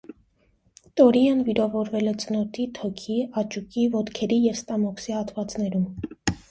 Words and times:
Տորրիոն 1.01 1.43
վիրավորվել 1.49 2.13
է 2.13 2.15
ծնոտի, 2.25 2.67
թոքի, 2.81 3.19
աճուկի, 3.43 3.87
ոտքերի 4.01 4.45
և 4.49 4.61
ստամոքսի 4.65 5.19
հատվածներում։ 5.21 5.91